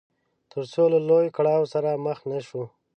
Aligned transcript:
تر 0.51 0.63
څو 0.73 0.83
له 0.93 0.99
لوی 1.09 1.27
کړاو 1.37 1.63
سره 1.73 1.89
مخ 2.05 2.19
نه 2.31 2.39
شو. 2.47 2.63